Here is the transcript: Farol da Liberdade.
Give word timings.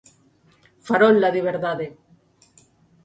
Farol 0.87 1.15
da 1.23 1.29
Liberdade. 1.37 1.87